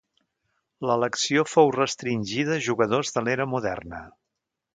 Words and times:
L'elecció 0.91 1.43
fou 1.51 1.69
restringida 1.75 2.57
a 2.57 2.65
jugadors 2.69 3.15
de 3.19 3.25
l'era 3.29 3.47
moderna. 3.53 4.03